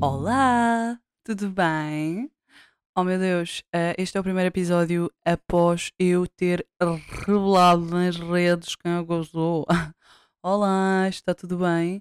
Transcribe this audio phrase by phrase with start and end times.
[0.00, 2.30] Olá, tudo bem?
[2.96, 6.64] Oh meu Deus, eh, este é o primeiro episódio após eu ter
[7.26, 9.66] revelado nas redes quem eu gostou.
[10.40, 12.00] Olá, está tudo bem?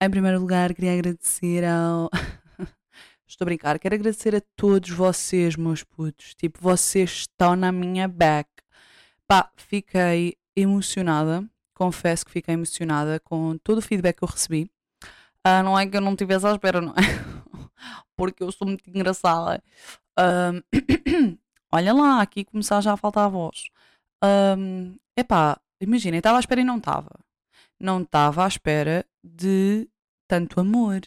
[0.00, 2.08] Em primeiro lugar, queria agradecer ao.
[3.28, 6.34] Estou a brincar, quero agradecer a todos vocês, meus putos.
[6.34, 8.48] Tipo, vocês estão na minha back.
[9.26, 11.44] Pá, fiquei emocionada.
[11.74, 14.70] Confesso que fiquei emocionada com todo o feedback que eu recebi.
[15.48, 16.94] Ah, não é que eu não estivesse à espera, não é?
[18.16, 19.62] Porque eu sou muito engraçada.
[21.70, 23.68] Olha lá, aqui começar já a faltar a voz.
[24.58, 27.12] Um, epá, imaginem, estava à espera e não estava.
[27.78, 29.88] Não estava à espera de
[30.26, 31.02] tanto amor.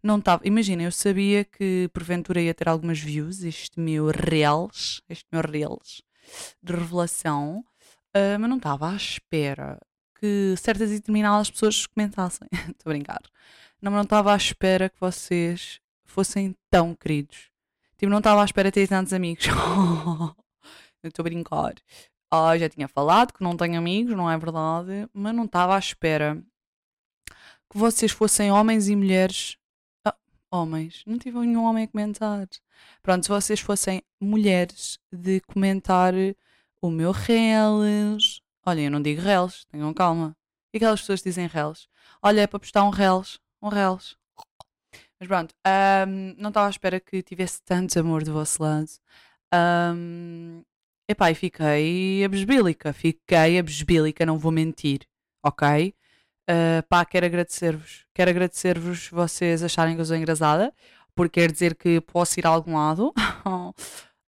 [0.00, 0.46] Não estava.
[0.46, 6.02] Imaginem, eu sabia que porventura ia ter algumas views, este meu reels, este meu reels
[6.62, 7.64] de revelação,
[8.14, 9.80] ah, mas não estava à espera
[10.20, 12.48] que certas e determinadas pessoas comentassem.
[12.70, 13.20] Estou a brincar.
[13.80, 17.50] Não, não estava à espera que vocês fossem tão queridos.
[17.96, 19.46] Tipo, não estava à espera de ter tantos amigos.
[21.04, 21.74] Estou a brincar.
[22.30, 25.08] Ah, já tinha falado que não tenho amigos, não é verdade?
[25.12, 26.42] Mas não estava à espera
[27.70, 29.56] que vocês fossem homens e mulheres.
[30.04, 30.16] Ah,
[30.50, 31.02] homens.
[31.06, 32.48] Não tive nenhum homem a comentar.
[33.02, 36.14] Pronto, se vocês fossem mulheres de comentar
[36.80, 38.42] o meu reels.
[38.66, 40.36] Olha, eu não digo reels, tenham calma.
[40.74, 41.88] E aquelas pessoas dizem reels?
[42.20, 43.38] Olha, é para postar um reels.
[43.62, 44.16] Um reels.
[45.18, 48.88] Mas pronto, ahm, não estava à espera que tivesse tanto amor do vosso lado.
[49.52, 50.62] Ahm,
[51.08, 52.92] epá, e fiquei abesbílica.
[52.92, 55.00] Fiquei abesbílica, não vou mentir.
[55.44, 55.94] Ok?
[56.48, 58.06] Ah, pá, quero agradecer-vos.
[58.14, 60.72] Quero agradecer-vos vocês acharem que eu sou engraçada.
[61.14, 63.12] Porque quer dizer que posso ir a algum lado.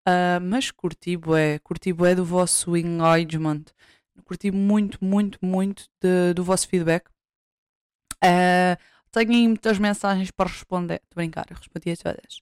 [0.05, 1.59] Ah, mas curti bué.
[1.59, 3.65] Curti bué do vosso engagement.
[4.23, 7.09] Curti muito, muito, muito de- do vosso feedback.
[8.21, 8.77] Ah,
[9.11, 10.95] tenho aí muitas mensagens para responder.
[11.03, 12.41] Estou a brincar, eu respondi a todas.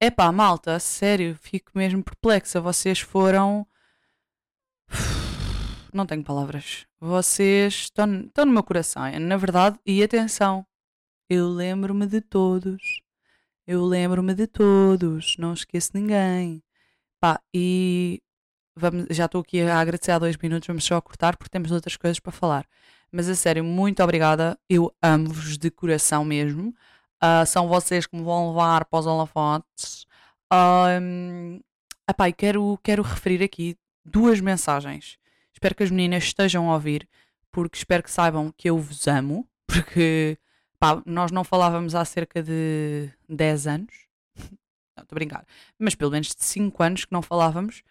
[0.00, 2.60] É epá, malta, sério, fico mesmo perplexa.
[2.60, 3.66] Vocês foram.
[5.92, 6.86] Não tenho palavras.
[7.00, 9.02] Vocês estão, estão no meu coração.
[9.20, 10.66] Na verdade, e atenção,
[11.28, 13.02] eu lembro-me de todos.
[13.66, 15.36] Eu lembro-me de todos.
[15.38, 16.62] Não esqueço ninguém.
[17.20, 18.22] Pá, e
[18.80, 20.66] vamos, já estou aqui a agradecer há dois minutos.
[20.66, 22.66] Vamos só cortar porque temos outras coisas para falar.
[23.12, 24.58] Mas a sério, muito obrigada.
[24.68, 26.74] Eu amo-vos de coração mesmo.
[27.20, 30.06] Ah, são vocês que me vão levar para os holofotes.
[30.52, 31.60] Um,
[32.08, 35.18] e quero, quero referir aqui duas mensagens.
[35.52, 37.08] Espero que as meninas estejam a ouvir,
[37.52, 39.46] porque espero que saibam que eu vos amo.
[39.70, 40.36] Porque
[40.80, 43.94] pá, nós não falávamos há cerca de 10 anos.
[44.96, 45.46] Não, estou a brincar.
[45.78, 47.84] Mas pelo menos de 5 anos que não falávamos.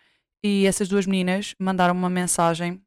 [0.44, 2.82] E essas duas meninas mandaram uma mensagem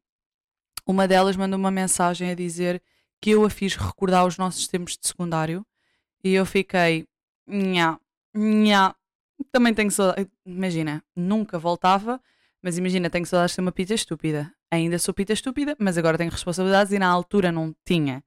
[0.85, 2.81] uma delas mandou uma mensagem a dizer
[3.21, 5.65] que eu a fiz recordar os nossos tempos de secundário
[6.23, 7.05] e eu fiquei,
[7.47, 7.97] nha,
[8.35, 8.93] nha,
[9.51, 10.29] também tenho saudade.
[10.45, 12.21] Imagina, nunca voltava,
[12.61, 14.53] mas imagina, tenho saudades de ser uma pita estúpida.
[14.71, 18.23] Ainda sou pita estúpida, mas agora tenho responsabilidades e na altura não tinha.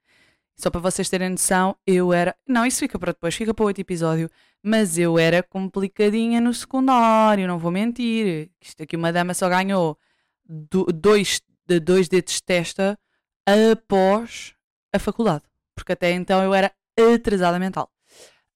[0.56, 2.34] Só para vocês terem noção, eu era.
[2.48, 4.30] Não, isso fica para depois, fica para outro episódio.
[4.62, 8.50] Mas eu era complicadinha no secundário, não vou mentir.
[8.60, 9.98] Isto aqui, uma dama só ganhou
[10.44, 11.40] do- dois
[11.82, 12.98] dois dedos de testa
[13.44, 14.54] após
[14.92, 15.42] a faculdade.
[15.74, 16.72] Porque até então eu era
[17.14, 17.90] atrasada mental.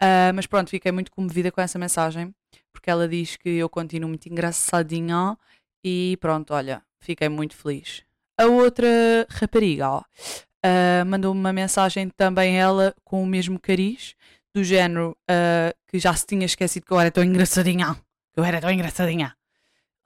[0.01, 2.35] Ah, mas pronto, fiquei muito comovida com essa mensagem,
[2.73, 5.37] porque ela diz que eu continuo muito engraçadinha
[5.85, 8.03] e pronto, olha, fiquei muito feliz.
[8.39, 8.87] A outra
[9.29, 10.03] rapariga ó,
[10.63, 14.15] ah, mandou-me uma mensagem também ela com o mesmo cariz,
[14.55, 17.95] do género ah, que já se tinha esquecido que eu era tão engraçadinha.
[18.33, 19.35] Que eu era tão engraçadinha.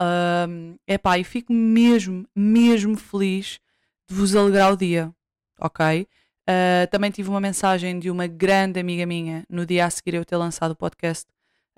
[0.02, 3.60] Um, epá, e fico mesmo, mesmo feliz
[4.08, 5.12] de vos alegrar o dia,
[5.60, 6.06] ok?
[6.48, 10.24] Uh, também tive uma mensagem de uma grande amiga minha no dia a seguir eu
[10.24, 11.26] ter lançado o podcast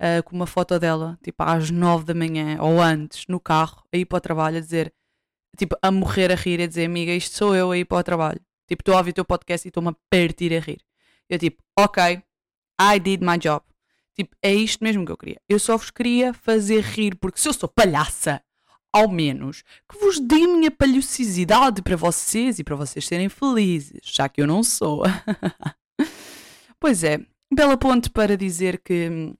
[0.00, 3.96] uh, com uma foto dela, tipo às nove da manhã ou antes, no carro, a
[3.96, 4.92] ir para o trabalho, a dizer,
[5.56, 8.02] tipo, a morrer a rir, a dizer, amiga, isto sou eu a ir para o
[8.02, 8.40] trabalho.
[8.66, 10.80] Tipo, estou a ouvir o teu podcast e estou-me a partir a rir.
[11.28, 12.22] Eu, tipo, ok,
[12.80, 13.64] I did my job.
[14.14, 15.40] Tipo, é isto mesmo que eu queria.
[15.48, 18.42] Eu só vos queria fazer rir, porque se eu sou palhaça,
[18.92, 24.26] ao menos que vos dê minha palhaçosidade para vocês e para vocês serem felizes, já
[24.26, 25.02] que eu não sou.
[26.80, 27.20] pois é,
[27.52, 29.34] bela ponte para dizer que hum,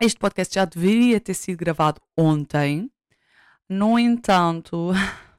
[0.00, 2.88] este podcast já deveria ter sido gravado ontem.
[3.68, 4.92] No entanto,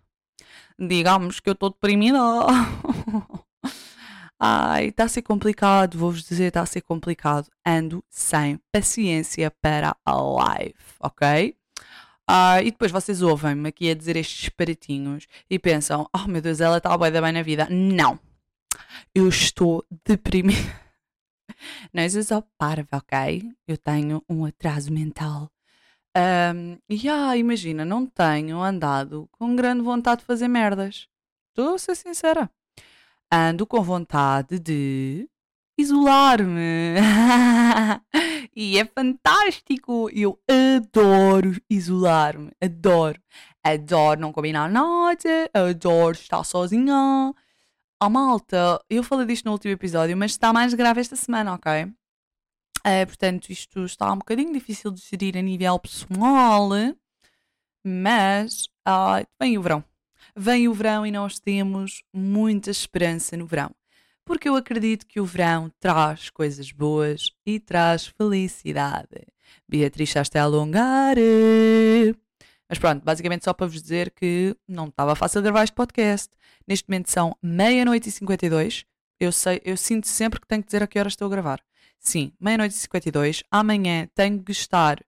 [0.80, 2.20] digamos que eu estou deprimida.
[4.40, 7.50] Ai, está a ser complicado, vou-vos dizer, está a ser complicado.
[7.66, 11.56] Ando sem paciência para a live, ok?
[12.28, 16.60] Ah, e depois vocês ouvem-me aqui a dizer estes disparatinhos e pensam: oh meu Deus,
[16.60, 17.68] ela está bem da bem na vida.
[17.70, 18.20] Não!
[19.14, 20.60] Eu estou deprimida.
[21.94, 23.52] Não, eu sou parva, ok?
[23.68, 25.50] Eu tenho um atraso mental.
[26.18, 31.08] Um, e ah, imagina, não tenho andado com grande vontade de fazer merdas.
[31.50, 32.50] Estou a ser sincera.
[33.32, 35.30] Ando com vontade de
[35.78, 36.96] isolar-me.
[38.56, 40.10] e é fantástico.
[40.14, 42.52] Eu adoro isolar-me.
[42.62, 43.20] Adoro.
[43.64, 45.50] Adoro não combinar nada.
[45.54, 47.34] Adoro estar sozinha.
[48.02, 51.92] Oh, malta, eu falei disto no último episódio, mas está mais grave esta semana, ok?
[52.86, 56.70] Uh, portanto, isto está um bocadinho difícil de gerir a nível pessoal,
[57.84, 59.84] mas uh, vem o verão.
[60.36, 63.72] Vem o verão e nós temos muita esperança no verão.
[64.24, 69.26] Porque eu acredito que o verão traz coisas boas e traz felicidade.
[69.68, 71.16] Beatriz já está a alongar.
[72.70, 76.30] Mas pronto, basicamente só para vos dizer que não estava fácil gravar este podcast.
[76.68, 78.86] Neste momento são meia-noite e 52.
[79.20, 81.62] Eu sei, eu sinto sempre que tenho que dizer a que horas estou a gravar.
[82.00, 83.44] Sim, meia-noite e 52.
[83.50, 85.00] Amanhã tenho que estar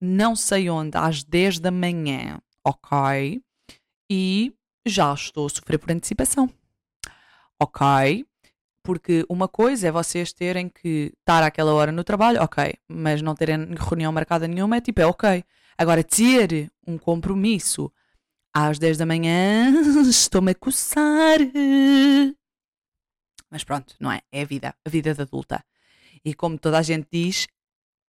[0.00, 3.42] não sei onde, às 10 da manhã, ok?
[4.10, 4.54] E
[4.86, 6.50] já estou a sofrer por antecipação.
[7.58, 8.26] Ok?
[8.82, 13.34] Porque uma coisa é vocês terem que estar àquela hora no trabalho, ok, mas não
[13.34, 15.42] terem reunião marcada nenhuma, é tipo, é ok.
[15.78, 17.90] Agora, ter um compromisso
[18.52, 19.72] às 10 da manhã,
[20.06, 21.38] estou-me a coçar.
[23.50, 24.20] Mas pronto, não é?
[24.30, 25.64] É a vida, a vida de adulta.
[26.24, 27.46] E como toda a gente diz,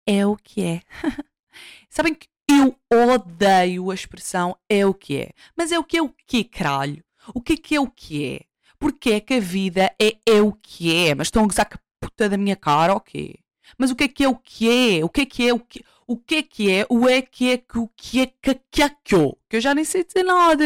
[0.08, 0.82] é o que é.
[1.90, 5.32] Sabem que eu odeio a expressão é o que é.
[5.56, 7.04] Mas é o que é o que, caralho?
[7.34, 8.42] O que é que é o que é?
[8.78, 11.16] Porque é que a vida é, é o que é?
[11.16, 13.36] Mas estão a gozar que puta da minha cara, o quê?
[13.78, 15.06] Mas o que é que é o que é?
[15.06, 16.86] O que é que é o que O que é que é?
[16.90, 19.38] O é que é que o que é que que é que eu?
[19.50, 20.64] Que eu já nem sei dizer nada.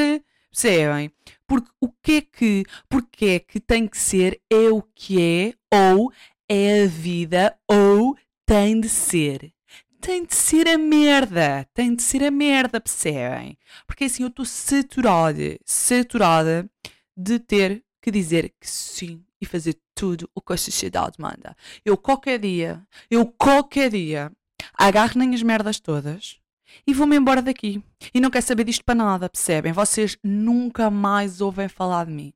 [0.50, 1.12] Percebem?
[1.46, 5.54] Porque o que é que, porque é que tem que ser é o que é
[5.94, 6.12] ou
[6.50, 9.54] é a vida ou tem de ser.
[10.00, 11.68] Tem de ser a merda.
[11.74, 13.58] Tem de ser a merda, percebem?
[13.86, 16.70] Porque assim eu estou saturada, saturada
[17.16, 21.56] de ter que dizer que sim e fazer tudo o que a sociedade manda.
[21.84, 24.32] Eu qualquer dia, eu qualquer dia,
[24.74, 26.40] agarro nem as merdas todas
[26.86, 27.84] e vou-me embora daqui.
[28.14, 29.74] E não quero saber disto para nada, percebem?
[29.74, 32.34] Vocês nunca mais ouvem falar de mim.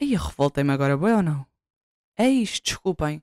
[0.00, 1.47] Aí revoltei-me agora, bem ou não?
[2.20, 3.22] É isto, desculpem.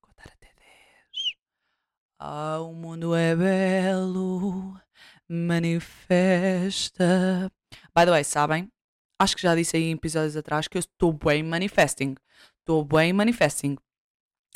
[0.00, 1.36] Contar até 10.
[2.20, 4.80] Ah, o mundo é belo,
[5.28, 7.04] manifesta.
[7.92, 8.70] By the way, sabem?
[9.18, 12.14] Acho que já disse aí em episódios atrás que eu estou bem manifesting.
[12.60, 13.76] Estou bem manifesting.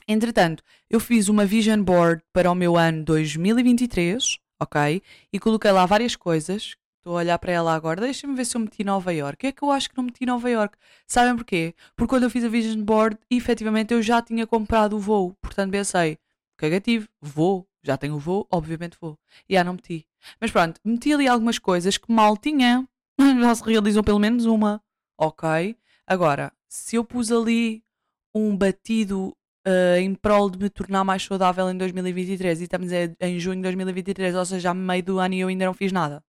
[0.07, 5.03] Entretanto, eu fiz uma vision board para o meu ano 2023, ok?
[5.33, 8.03] E coloquei lá várias coisas Estou a olhar para ela agora.
[8.03, 9.47] Deixa-me ver se eu meti Nova York.
[9.47, 10.77] É que eu acho que não meti Nova York.
[11.07, 11.75] Sabem porquê?
[11.97, 15.35] Porque quando eu fiz a Vision Board, efetivamente eu já tinha comprado o voo.
[15.41, 16.19] Portanto, pensei,
[16.59, 17.67] cagativo, vou.
[17.83, 19.19] Já tenho o voo, obviamente vou.
[19.49, 20.07] E já não meti.
[20.39, 22.87] Mas pronto, meti ali algumas coisas que mal tinha.
[23.41, 24.83] Já se realizou pelo menos uma.
[25.19, 25.75] Ok.
[26.07, 27.83] Agora, se eu pus ali
[28.35, 29.35] um batido
[29.67, 33.63] uh, em prol de me tornar mais saudável em 2023 e estamos em junho de
[33.63, 36.23] 2023, ou seja, a meio do ano e eu ainda não fiz nada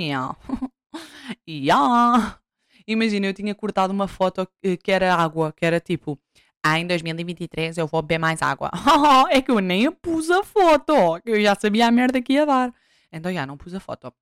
[0.00, 0.34] Yeah.
[1.46, 2.40] yeah.
[2.86, 4.48] Imagina, eu tinha cortado uma foto
[4.82, 6.18] que era água, que era tipo,
[6.62, 8.70] ah, em 2023 eu vou beber mais água.
[9.30, 12.46] é que eu nem pus a foto, que eu já sabia a merda que ia
[12.46, 12.72] dar.
[13.12, 14.12] Então, já, não pus a foto.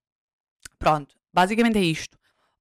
[0.78, 2.18] Pronto, basicamente é isto.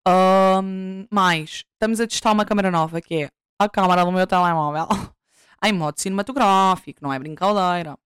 [0.08, 4.88] Um, mais, estamos a testar uma câmera nova, que é a câmera do meu telemóvel.
[5.66, 7.98] em modo cinematográfico, não é brincadeira.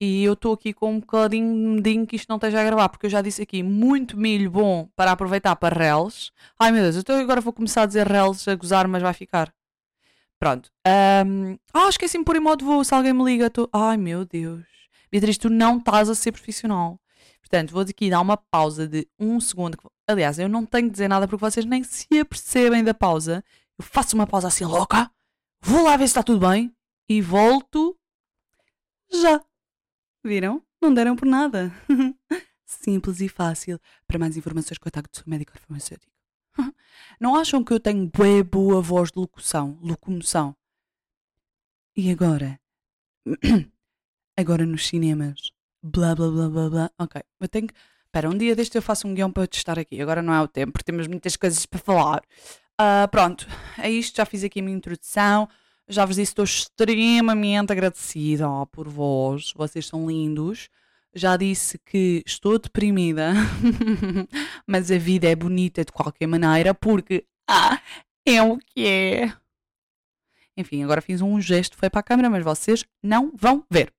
[0.00, 3.04] E eu estou aqui com um bocadinho medinho que isto não esteja a gravar, porque
[3.04, 6.32] eu já disse aqui muito milho bom para aproveitar para reels.
[6.58, 9.52] Ai meu Deus, então agora vou começar a dizer reels a gozar, mas vai ficar.
[10.38, 10.70] Pronto.
[11.26, 11.58] Um...
[11.74, 13.50] Ah, esqueci-me por em modo voo, se alguém me liga.
[13.50, 13.68] Tô...
[13.70, 14.64] Ai meu Deus.
[15.12, 16.98] Beatriz, tu não estás a ser profissional.
[17.42, 19.76] Portanto, vou aqui dar uma pausa de um segundo.
[20.08, 23.44] Aliás, eu não tenho que dizer nada porque vocês nem se apercebem da pausa.
[23.78, 25.10] Eu faço uma pausa assim louca,
[25.60, 26.72] vou lá ver se está tudo bem
[27.08, 27.96] e volto
[29.12, 29.42] já.
[30.24, 30.62] Viram?
[30.80, 31.72] Não deram por nada.
[32.66, 33.80] Simples e fácil.
[34.06, 36.12] Para mais informações, contacte o seu médico farmacêutico.
[37.20, 39.78] Não acham que eu tenho bué boa voz de locução?
[39.82, 40.54] Locomoção.
[41.96, 42.60] E agora?
[44.36, 45.52] agora nos cinemas.
[45.82, 46.90] Blá blá blá blá blá.
[46.98, 47.74] Ok, eu tenho que.
[48.04, 50.00] Espera, um dia deste eu faço um guião para testar aqui.
[50.00, 52.22] Agora não é o tempo, porque temos muitas coisas para falar.
[52.80, 53.46] Uh, pronto,
[53.78, 54.16] é isto.
[54.16, 55.48] Já fiz aqui a minha introdução.
[55.90, 60.68] Já vos disse, estou extremamente agradecida por vós, vocês são lindos.
[61.12, 63.32] Já disse que estou deprimida,
[64.64, 67.82] mas a vida é bonita de qualquer maneira, porque ah,
[68.24, 69.32] é o que é.
[70.56, 73.92] Enfim, agora fiz um gesto, foi para a câmera, mas vocês não vão ver.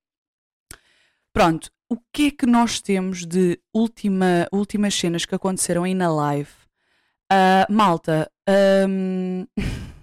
[1.34, 6.10] Pronto, o que é que nós temos de última, últimas cenas que aconteceram aí na
[6.10, 6.52] live?
[7.30, 8.32] Uh, malta,
[8.88, 9.46] um...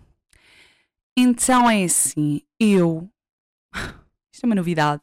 [1.20, 3.10] então é assim, eu.
[4.32, 5.02] Isto é uma novidade.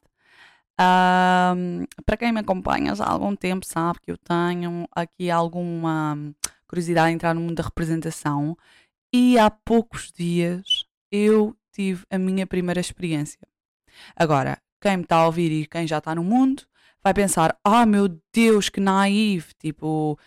[0.78, 6.18] Para quem me acompanha já há algum tempo sabe que eu tenho aqui alguma
[6.68, 8.58] curiosidade em entrar no mundo da representação
[9.14, 13.46] e há poucos dias eu tive a minha primeira experiência.
[14.16, 16.64] Agora, quem me está a ouvir e quem já está no mundo
[17.04, 19.54] vai pensar: ah, oh, meu Deus, que naive!
[19.60, 20.18] Tipo,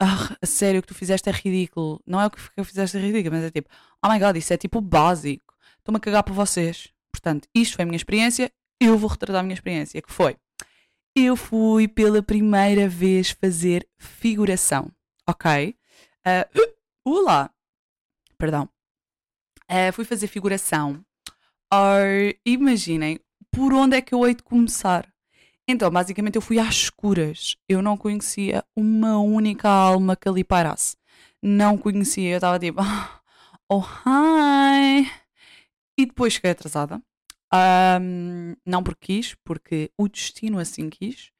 [0.00, 2.02] ah, a sério, o que tu fizeste é ridículo.
[2.06, 3.68] Não é o que eu fizeste é ridículo, mas é tipo:
[4.04, 5.54] oh my god, isso é tipo básico.
[5.78, 6.92] Estou-me a cagar por vocês.
[7.12, 8.52] Portanto, isto foi a minha experiência.
[8.80, 10.36] Eu vou retratar a minha experiência, que foi.
[11.14, 14.92] Eu fui pela primeira vez fazer figuração,
[15.26, 15.74] ok?
[16.26, 17.50] Uh, olá!
[18.36, 18.68] Perdão.
[19.70, 21.02] Uh, fui fazer figuração.
[21.72, 23.18] Or, imaginem,
[23.50, 25.10] por onde é que eu hei de começar?
[25.68, 27.56] Então, basicamente, eu fui às escuras.
[27.68, 30.96] Eu não conhecia uma única alma que ali parasse.
[31.42, 32.30] Não conhecia.
[32.30, 32.80] Eu estava tipo,
[33.68, 35.10] oh, hi!
[35.98, 37.02] E depois cheguei atrasada.
[38.00, 41.30] Um, não porque quis, porque o destino assim quis.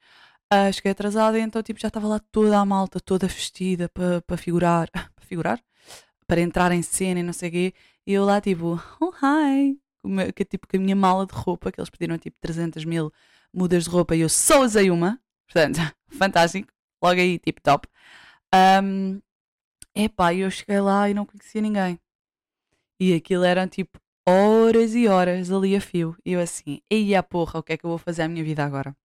[0.53, 4.37] Uh, cheguei atrasada, então tipo, já estava lá toda a malta, toda vestida para pa
[4.37, 4.91] figurar.
[5.15, 5.63] para figurar?
[6.27, 7.75] Para entrar em cena e não sei o quê.
[8.07, 9.79] E eu lá tipo, oh hi!
[10.35, 13.13] Que, tipo, com a minha mala de roupa, que eles pediram tipo 300 mil
[13.57, 15.21] mudas de roupa e eu só usei uma.
[15.47, 15.79] Portanto,
[16.11, 16.73] fantástico.
[17.03, 17.89] Logo aí, tipo top.
[18.83, 19.21] Um,
[19.95, 21.99] epá, eu cheguei lá e não conhecia ninguém.
[23.01, 26.17] E aquilo eram tipo horas e horas ali a fio.
[26.25, 28.45] E eu assim, e a porra, o que é que eu vou fazer à minha
[28.45, 28.97] vida agora?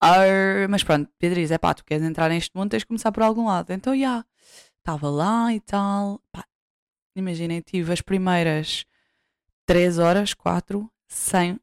[0.00, 3.22] Ar, mas pronto, Beatriz, é pá, tu queres entrar neste mundo, tens de começar por
[3.22, 3.72] algum lado.
[3.72, 4.24] Então, já,
[4.78, 6.20] estava lá e tal.
[7.16, 8.86] Imaginem, tive as primeiras
[9.66, 11.58] 3 horas, 4, sem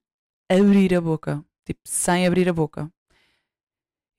[0.50, 1.44] abrir a boca.
[1.66, 2.92] Tipo, sem abrir a boca.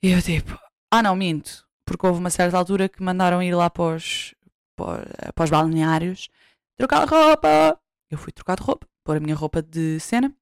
[0.03, 0.59] E eu tipo,
[0.91, 1.67] ah não, minto.
[1.85, 4.35] Porque houve uma certa altura que mandaram ir lá para os,
[4.77, 6.29] para, para os balneários
[6.77, 7.81] trocar roupa.
[8.11, 10.35] Eu fui trocar de roupa, pôr a minha roupa de cena.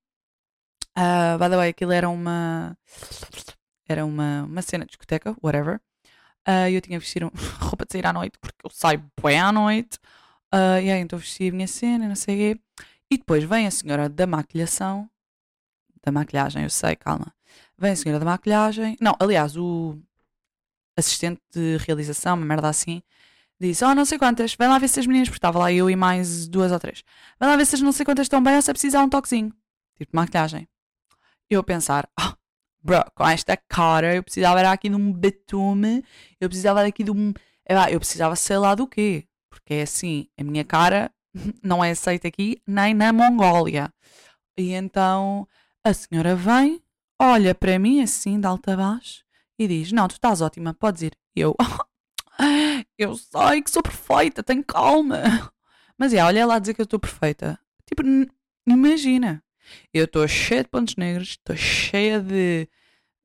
[0.96, 2.76] Uh, by the way, aquilo era uma.
[3.88, 5.80] Era uma, uma cena de discoteca, whatever.
[6.46, 7.30] Uh, eu tinha vestido
[7.60, 9.98] roupa de sair à noite, porque eu saio bem à noite.
[10.54, 12.60] Uh, e aí então vesti a minha cena, não sei o quê.
[13.10, 15.08] E depois vem a senhora da maquilhação.
[16.04, 17.34] Da maquilhagem, eu sei, calma.
[17.78, 18.96] Vem a senhora da maquilhagem.
[19.00, 19.98] Não, aliás, o
[20.96, 23.02] assistente de realização, uma merda assim,
[23.60, 25.88] disse: Oh, não sei quantas, vem lá ver se as meninas, porque estava lá eu
[25.88, 27.02] e mais duas ou três.
[27.40, 29.08] Vem lá ver se as não sei quantas estão bem ou se é precisar um
[29.08, 29.50] toquezinho.
[29.96, 30.68] Tipo de maquilhagem.
[31.48, 32.34] Eu a pensar: oh,
[32.82, 36.04] bro, com esta cara, eu precisava era aqui de um betume,
[36.40, 37.32] eu precisava aqui de um.
[37.66, 39.26] Eu precisava sei lá do quê.
[39.48, 41.10] Porque é assim, a minha cara
[41.62, 43.92] não é aceita aqui nem na Mongólia.
[44.56, 45.48] E então
[45.84, 46.82] a senhora vem,
[47.20, 49.22] olha para mim assim, de alta baixo,
[49.58, 51.12] e diz: Não, tu estás ótima, podes ir.
[51.36, 51.54] Eu,
[52.98, 55.52] eu sei que sou perfeita, tenho calma.
[55.98, 57.58] Mas é, olha lá dizer que eu estou perfeita.
[57.86, 58.02] Tipo,
[58.66, 59.42] imagina.
[59.92, 62.68] Eu estou cheia de pontos negros, estou cheia de,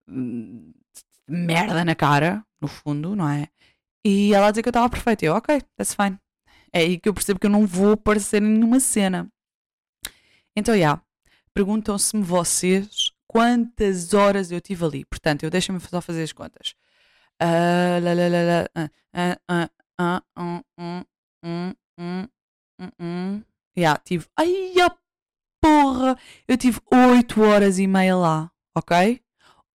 [0.08, 0.74] de
[1.28, 3.50] merda na cara, no fundo, não é?
[4.06, 5.26] E ela dizer que eu estava perfeita.
[5.26, 6.18] Eu, ok, that's fine.
[6.72, 9.30] É aí que eu percebo que eu não vou aparecer em nenhuma cena.
[10.56, 10.80] Então, já.
[10.80, 11.02] Yeah,
[11.54, 15.06] Perguntam-se-me vocês quantas horas eu tive ali.
[15.06, 16.76] Portanto, eu deixo-me só fazer as contas.
[23.78, 24.26] Yeah, tive.
[24.38, 24.96] Ai, a
[25.62, 26.18] porra!
[26.48, 29.22] Eu tive 8 horas e meia lá, ok?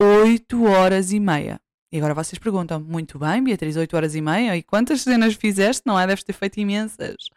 [0.01, 1.59] 8 horas e meia.
[1.91, 5.83] E agora vocês perguntam, muito bem, Beatriz, 8 horas e meia, e quantas cenas fizeste?
[5.85, 6.07] Não é?
[6.07, 7.29] Deves ter feito imensas.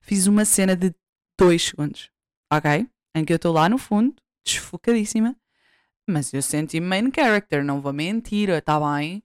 [0.00, 0.94] Fiz uma cena de
[1.38, 2.10] 2 segundos,
[2.52, 2.86] ok?
[3.14, 5.36] Em que eu estou lá no fundo, desfocadíssima,
[6.08, 9.22] mas eu senti main character, não vou mentir, está bem?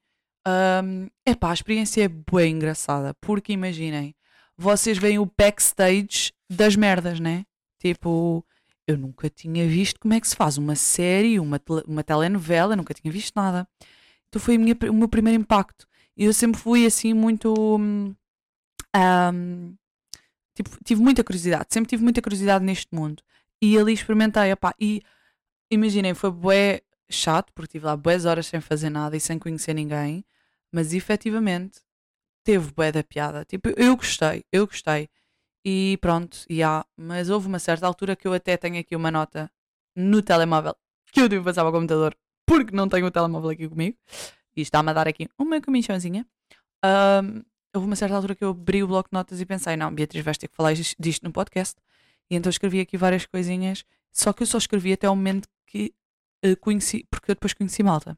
[0.47, 4.15] Um, epá, a experiência é bem engraçada, porque imaginem,
[4.57, 7.45] vocês veem o backstage das merdas, né?
[7.79, 8.45] Tipo,
[8.87, 12.93] eu nunca tinha visto como é que se faz uma série, uma, uma telenovela, nunca
[12.93, 13.67] tinha visto nada.
[14.27, 15.87] Então foi minha, o meu primeiro impacto.
[16.17, 17.53] E eu sempre fui assim muito.
[18.95, 19.75] Um,
[20.55, 23.21] tipo, tive muita curiosidade, sempre tive muita curiosidade neste mundo.
[23.61, 25.01] E ali experimentei, epá, e
[25.69, 29.73] imaginem, foi bué chato, porque estive lá boas horas sem fazer nada e sem conhecer
[29.73, 30.23] ninguém,
[30.71, 31.81] mas efetivamente
[32.43, 33.45] teve bué da piada.
[33.45, 35.09] Tipo, eu gostei, eu gostei.
[35.65, 39.11] E pronto, e há, mas houve uma certa altura que eu até tenho aqui uma
[39.11, 39.51] nota
[39.95, 40.75] no telemóvel
[41.11, 43.97] que eu devo passar ao computador porque não tenho o telemóvel aqui comigo
[44.55, 46.25] e está-me a dar aqui uma comichãozinha.
[46.83, 49.93] Um, houve uma certa altura que eu abri o bloco de notas e pensei: não,
[49.93, 51.79] Beatriz, vais ter que falar disto no podcast.
[52.29, 55.93] E então escrevi aqui várias coisinhas, só que eu só escrevi até o momento que
[56.45, 58.17] uh, conheci, porque eu depois conheci malta.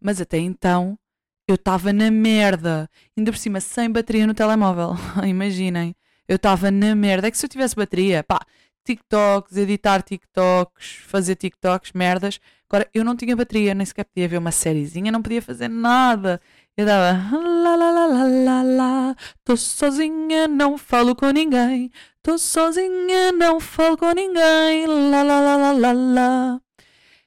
[0.00, 0.98] Mas até então
[1.46, 2.88] eu estava na merda.
[3.16, 4.94] Ainda por cima, sem bateria no telemóvel.
[5.26, 5.94] Imaginem.
[6.28, 7.28] Eu estava na merda.
[7.28, 8.40] É que se eu tivesse bateria, pá,
[8.84, 12.40] TikToks, editar TikToks, fazer TikToks, merdas.
[12.68, 16.40] Agora, eu não tinha bateria, nem sequer podia ver uma sériezinha, não podia fazer nada.
[16.76, 21.90] Eu dava lá lá lá lá lá lá, tô sozinha, não falo com ninguém.
[22.24, 24.86] Tô sozinha, não falo com ninguém.
[24.86, 26.60] Lá lá lá lá lá lá.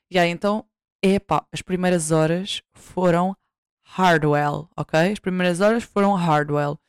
[0.10, 0.66] E aí então,
[1.04, 3.36] epá, as primeiras horas foram
[3.84, 5.12] hardwell, ok?
[5.12, 6.80] As primeiras horas foram hardwell.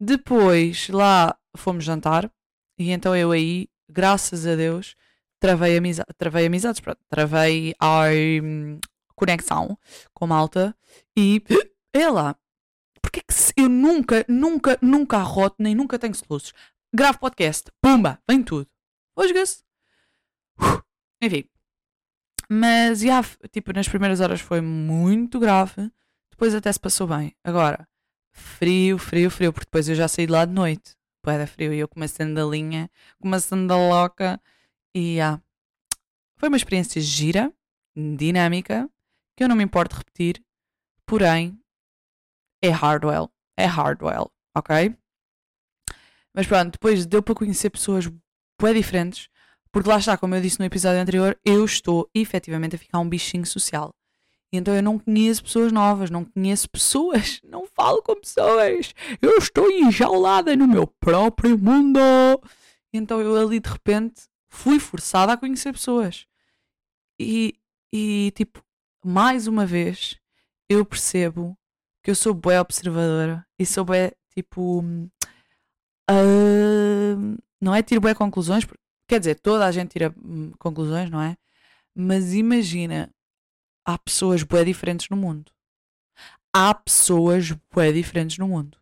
[0.00, 2.28] Depois lá fomos jantar
[2.76, 4.96] e então eu aí, graças a Deus,
[5.38, 8.06] travei, amiza travei amizades, pronto, travei a
[8.42, 8.80] um,
[9.14, 9.78] conexão
[10.12, 10.74] com malta
[11.16, 11.40] e
[11.94, 12.34] é lá.
[13.00, 16.52] Porque é que eu nunca, nunca, nunca arroto, nem nunca tenho soluços?
[16.94, 18.68] Gravo podcast, pumba, vem tudo.
[19.16, 20.82] Uh,
[21.22, 21.48] Enfim.
[22.50, 25.90] Mas, já, tipo, nas primeiras horas foi muito grave.
[26.30, 27.34] Depois até se passou bem.
[27.42, 27.88] Agora,
[28.30, 30.94] frio, frio, frio, porque depois eu já saí de lá de noite.
[31.22, 34.38] Poeda frio e eu com uma sandalinha, com uma sandaloca.
[34.94, 35.40] E ah,
[36.36, 37.50] foi uma experiência gira,
[37.96, 38.86] dinâmica,
[39.34, 40.44] que eu não me importo repetir,
[41.06, 41.58] porém
[42.62, 43.32] é hardwell.
[43.56, 44.94] É hardwell, ok?
[46.34, 48.10] Mas pronto, depois deu para conhecer pessoas
[48.60, 49.28] bem diferentes,
[49.70, 53.08] porque lá está, como eu disse no episódio anterior, eu estou efetivamente a ficar um
[53.08, 53.94] bichinho social.
[54.52, 58.94] E então eu não conheço pessoas novas, não conheço pessoas, não falo com pessoas.
[59.20, 61.98] Eu estou enjaulada no meu próprio mundo.
[62.92, 66.26] Então eu ali de repente fui forçada a conhecer pessoas.
[67.18, 67.54] E,
[67.92, 68.62] e tipo,
[69.02, 70.18] mais uma vez
[70.68, 71.56] eu percebo
[72.02, 74.84] que eu sou boa observadora e sou bem, tipo.
[76.10, 78.66] Uh, não é tiro boé conclusões,
[79.06, 81.36] quer dizer, toda a gente tira hum, conclusões, não é?
[81.94, 83.10] Mas imagina
[83.84, 85.52] há pessoas bem diferentes no mundo.
[86.52, 88.78] Há pessoas bem diferentes no mundo.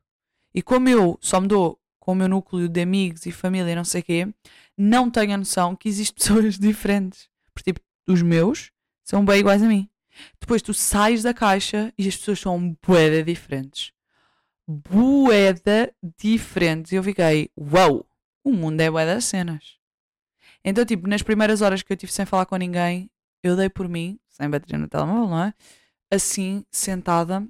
[0.54, 3.84] E como eu só me dou com o meu núcleo de amigos e família, não
[3.84, 4.28] sei o quê,
[4.76, 7.28] não tenho a noção que existem pessoas diferentes.
[7.54, 8.72] Porque, tipo, os meus
[9.04, 9.88] são bem iguais a mim.
[10.40, 13.92] Depois tu sais da caixa e as pessoas são boeda diferentes.
[14.70, 16.92] Boeda diferentes.
[16.92, 18.06] E eu fiquei, uau, wow,
[18.44, 19.78] o mundo é boeda cenas.
[20.64, 23.10] Então, tipo, nas primeiras horas que eu tive sem falar com ninguém,
[23.42, 25.54] eu dei por mim, sem bateria no telemóvel, não é?
[26.12, 27.46] Assim, sentada,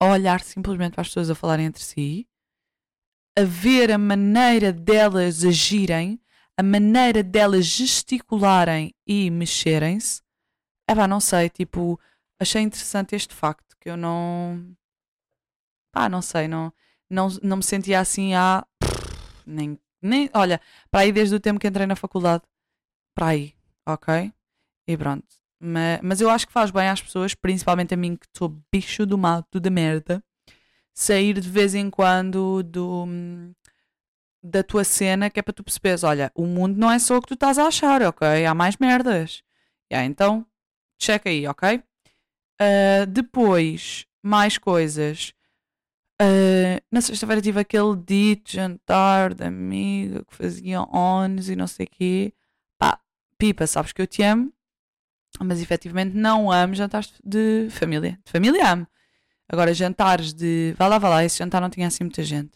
[0.00, 2.28] a olhar simplesmente para as pessoas a falarem entre si,
[3.36, 6.20] a ver a maneira delas agirem,
[6.56, 10.22] a maneira delas gesticularem e mexerem-se.
[10.86, 11.98] Pá, não sei, tipo,
[12.38, 14.76] achei interessante este facto que eu não.
[15.94, 16.72] Pá, não sei, não,
[17.08, 18.66] não, não me sentia assim há.
[19.46, 20.28] Nem, nem.
[20.34, 22.42] Olha, para aí desde o tempo que entrei na faculdade.
[23.14, 23.54] Para aí,
[23.86, 24.32] ok?
[24.88, 25.24] E pronto.
[25.60, 29.06] Mas, mas eu acho que faz bem às pessoas, principalmente a mim que sou bicho
[29.06, 30.22] do mato, da merda,
[30.92, 33.06] sair de vez em quando do,
[34.42, 37.22] da tua cena, que é para tu perceberes: olha, o mundo não é só o
[37.22, 38.44] que tu estás a achar, ok?
[38.44, 39.44] Há mais merdas.
[39.92, 40.44] Yeah, então,
[41.00, 41.80] checa aí, ok?
[42.60, 45.33] Uh, depois, mais coisas.
[46.24, 51.86] Uh, na sexta-feira tive aquele dito jantar da amiga que fazia ons e não sei
[51.86, 52.32] o quê.
[52.78, 52.98] Pá,
[53.36, 54.54] pipa, sabes que eu te amo
[55.42, 58.18] mas efetivamente não amo jantares de família.
[58.24, 58.86] De família amo.
[59.48, 60.74] Agora, jantares de.
[60.78, 62.52] Vá lá, vá lá, esse jantar não tinha assim muita gente.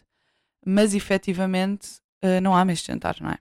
[0.65, 3.37] Mas efetivamente uh, não amo este jantar, não é?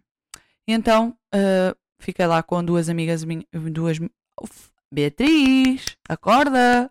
[0.66, 3.44] E então uh, fiquei lá com duas amigas minhas.
[3.72, 3.98] Duas.
[4.40, 6.90] Uf, Beatriz, acorda!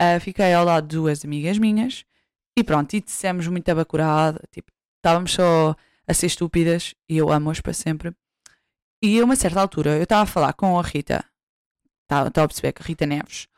[0.00, 2.04] Uh, fiquei ao lado de duas amigas minhas
[2.56, 4.40] e pronto, e dissemos muito abacurada.
[4.50, 5.74] Tipo, estávamos só
[6.06, 8.14] a ser estúpidas e eu amo-as para sempre.
[9.02, 11.24] E a uma certa altura eu estava a falar com a Rita
[12.04, 13.48] Estava tá, a perceber que a Rita Neves.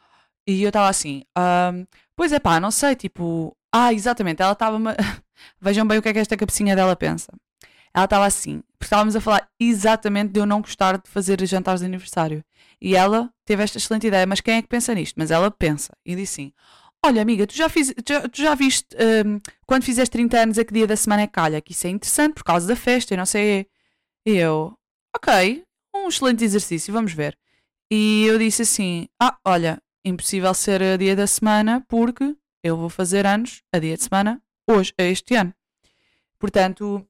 [0.47, 3.57] E eu estava assim, um, pois é pá, não sei, tipo.
[3.73, 4.79] Ah, exatamente, ela estava.
[5.61, 7.33] Vejam bem o que é que esta cabecinha dela pensa.
[7.93, 11.81] Ela estava assim, porque estávamos a falar exatamente de eu não gostar de fazer jantares
[11.81, 12.45] de aniversário.
[12.81, 15.17] E ela teve esta excelente ideia, mas quem é que pensa nisto?
[15.17, 16.53] Mas ela pensa e disse assim:
[17.07, 18.89] Olha, amiga, tu já, fiz, já, tu já viste
[19.25, 21.61] um, quando fizeste 30 anos a que dia da semana é calha?
[21.61, 23.69] Que isso é interessante por causa da festa e não sei.
[24.25, 24.77] Eu,
[25.15, 25.63] ok,
[25.95, 27.39] um excelente exercício, vamos ver.
[27.89, 32.89] E eu disse assim: Ah, olha, impossível ser a dia da semana porque eu vou
[32.89, 35.55] fazer anos a dia de semana hoje, este ano.
[36.41, 37.07] Portanto,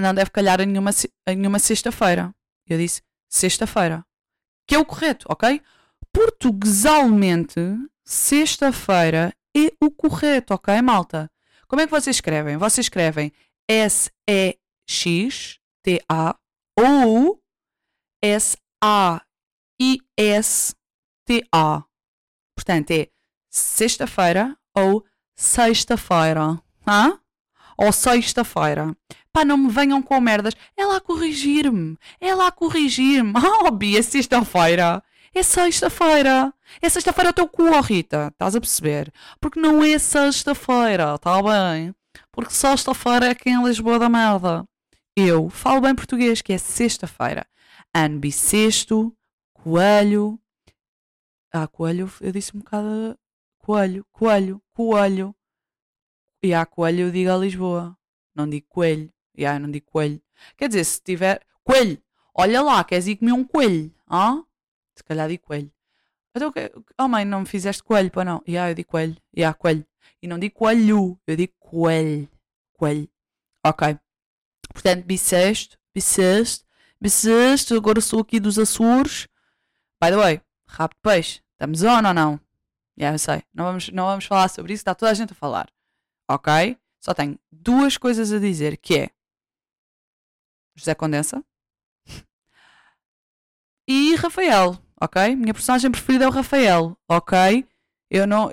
[0.00, 0.92] não deve calhar em nenhuma,
[1.26, 2.32] em nenhuma sexta-feira.
[2.64, 4.06] Eu disse sexta-feira.
[4.68, 5.60] Que é o correto, ok?
[6.12, 7.58] Portuguesalmente,
[8.06, 11.28] sexta-feira é o correto, ok, malta?
[11.66, 12.56] Como é que vocês escrevem?
[12.56, 13.32] Vocês escrevem
[13.68, 14.56] S-E-X-T-A
[16.78, 17.42] ou
[18.22, 19.24] S-A-I-S-T-A.
[22.54, 23.08] Portanto, é
[23.50, 26.62] sexta-feira ou sexta-feira.
[26.86, 27.18] Hã?
[27.76, 28.96] Ou sexta-feira.
[29.32, 30.54] Pá, não me venham com merdas.
[30.76, 31.98] É lá corrigir-me.
[32.20, 33.32] É lá corrigir-me.
[33.34, 35.02] Ah, oh, Bia, sexta-feira.
[35.36, 36.50] É sexta-feira.
[36.80, 38.28] É sexta-feira o teu cu, oh, Rita.
[38.32, 39.12] Estás a perceber?
[39.38, 41.94] Porque não é sexta-feira, tá bem?
[42.32, 44.66] Porque sexta-feira é aqui em Lisboa da merda.
[45.14, 47.46] Eu falo bem português, que é sexta-feira.
[47.94, 49.14] Ano bissexto,
[49.52, 50.40] coelho.
[51.52, 53.18] Ah, coelho, eu disse um bocado.
[53.58, 55.36] Coelho, coelho, coelho.
[56.42, 57.94] E há coelho eu digo a Lisboa.
[58.34, 59.12] Não digo coelho.
[59.36, 60.18] E yeah, não digo coelho.
[60.56, 61.42] Quer dizer, se tiver.
[61.62, 62.02] Coelho!
[62.34, 63.94] Olha lá, queres ir comer um coelho?
[64.08, 64.42] Ah?
[64.96, 65.70] Se calhar digo coelho.
[66.34, 66.52] Então,
[66.98, 68.42] oh mãe, não me fizeste coelho, para não?
[68.46, 69.16] E yeah, eu digo coelho.
[69.34, 69.86] E yeah, coelho.
[70.22, 72.28] E não digo coelho, eu digo coelho.
[72.72, 73.08] Coelho.
[73.64, 73.98] Ok.
[74.72, 76.64] Portanto, bissexto, bissexto,
[77.00, 77.74] bissexto.
[77.74, 79.26] Agora sou aqui dos Açores.
[80.02, 81.40] By the way, de peixe.
[81.52, 82.40] Estamos on ou não?
[82.98, 83.42] Já, yeah, eu sei.
[83.54, 84.80] Não vamos, não vamos falar sobre isso.
[84.82, 85.68] Está toda a gente a falar.
[86.28, 86.76] Ok?
[87.00, 89.10] Só tenho duas coisas a dizer, que é
[90.74, 91.42] José Condensa
[93.86, 95.36] e Rafael, ok?
[95.36, 97.64] Minha personagem preferida é o Rafael, ok?
[98.10, 98.50] Eu não.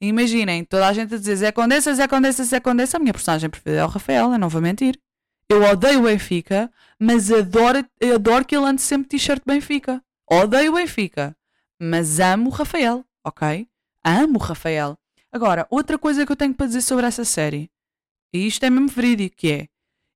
[0.00, 2.96] imaginem, toda a gente a dizer Zé Condensa, Zé Condensa, Zé Condensa.
[2.96, 4.98] A minha personagem preferida é o Rafael, eu não vou mentir.
[5.48, 10.02] Eu odeio o Benfica, mas adoro, adoro que ele ande sempre t-shirt Benfica.
[10.30, 11.36] Odeio o Benfica,
[11.78, 13.68] mas amo o Rafael, ok?
[14.04, 14.96] Amo o Rafael.
[15.30, 17.70] Agora, outra coisa que eu tenho para dizer sobre essa série,
[18.32, 19.68] e isto é mesmo verídico, que é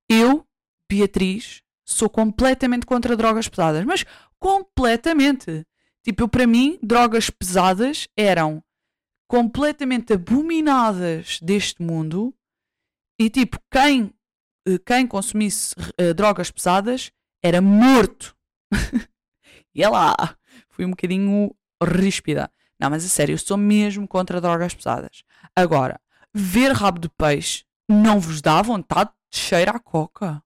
[0.08, 0.46] eu,
[0.88, 4.04] Beatriz, sou completamente contra drogas pesadas, mas
[4.46, 5.66] completamente.
[6.04, 8.62] Tipo, para mim, drogas pesadas eram
[9.28, 12.32] completamente abominadas deste mundo
[13.18, 14.14] e, tipo, quem,
[14.68, 17.10] eh, quem consumisse uh, drogas pesadas
[17.42, 18.36] era morto.
[19.74, 20.14] e é lá,
[20.68, 22.48] fui um bocadinho ríspida.
[22.78, 25.24] Não, mas a sério, eu sou mesmo contra drogas pesadas.
[25.56, 26.00] Agora,
[26.32, 30.40] ver rabo de peixe não vos dá vontade de cheirar a coca?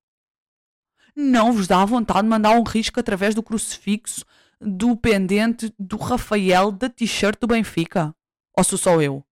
[1.20, 4.24] Não vos dá vontade de mandar um risco através do crucifixo,
[4.60, 8.14] do pendente, do Rafael, da t-shirt do Benfica?
[8.56, 9.24] Ou sou só eu?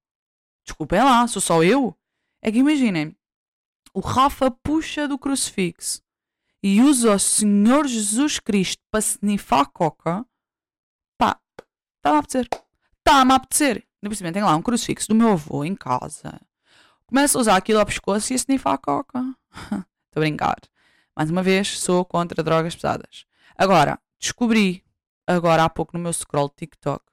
[0.64, 1.96] Desculpem lá, sou só eu?
[2.42, 3.16] É que imaginem,
[3.92, 6.03] o Rafa puxa do crucifixo
[6.62, 10.27] e usa o Senhor Jesus Cristo para snifar a coca,
[11.18, 11.40] pá,
[11.96, 12.48] está-me a apetecer.
[12.98, 13.85] Está-me a apetecer.
[14.03, 16.40] Ainda tem lá um crucifixo do meu avô em casa.
[17.07, 19.18] Começa a usar aquilo ao pescoço e a snifar a coca.
[19.51, 20.57] Estou a brincar.
[21.18, 23.26] Mais uma vez, sou contra drogas pesadas.
[23.57, 24.85] Agora, descobri
[25.26, 27.04] agora há pouco no meu scroll TikTok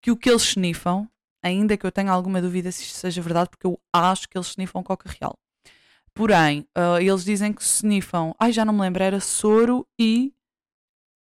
[0.00, 1.06] que o que eles snifam,
[1.42, 4.46] ainda que eu tenha alguma dúvida se isto seja verdade, porque eu acho que eles
[4.46, 5.38] snifam coca real.
[6.14, 8.34] Porém, uh, eles dizem que snifam.
[8.38, 10.32] Ai, já não me lembro, era soro e.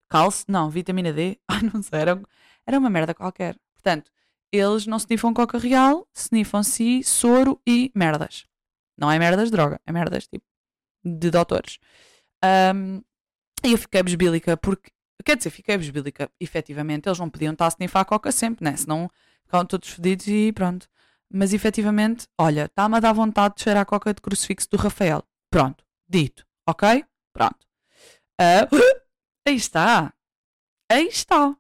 [0.10, 0.44] Calce?
[0.46, 1.40] Não, vitamina D?
[1.48, 2.22] Ai, não sei, era,
[2.68, 3.58] era uma merda qualquer.
[3.76, 4.12] Portanto,
[4.52, 8.46] eles não snifam coca real, snifam-se soro e merdas.
[8.98, 10.46] Não é merdas de droga, é merdas tipo
[11.02, 11.80] de doutores.
[12.44, 13.02] Um,
[13.64, 14.92] e eu fiquei besbílica, porque,
[15.24, 18.76] quer dizer, fiquei besbílica, efetivamente, eles não podiam estar a snifar a coca sempre, né?
[18.76, 19.10] Senão
[19.44, 20.88] ficavam todos fedidos e pronto.
[21.32, 25.24] Mas efetivamente, olha, está-me a dar vontade de cheirar a coca de crucifixo do Rafael.
[25.50, 27.04] Pronto, dito, ok?
[27.34, 27.66] Pronto.
[28.40, 29.02] Uh,
[29.48, 30.14] aí está.
[30.92, 31.56] Aí está.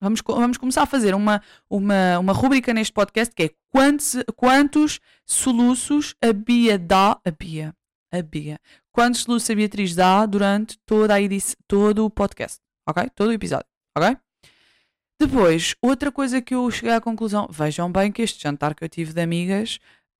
[0.00, 5.00] Vamos, vamos começar a fazer uma, uma, uma rubrica neste podcast que é quantos, quantos
[5.26, 7.18] soluços a Bia dá.
[7.24, 7.74] A Bia.
[8.12, 8.58] A Bia
[8.98, 13.08] quantos soluços a Beatriz dá durante toda a edição, todo o podcast, ok?
[13.14, 14.16] Todo o episódio, ok?
[15.20, 18.88] Depois, outra coisa que eu cheguei à conclusão, vejam bem que este jantar que eu
[18.88, 19.78] tive de amigas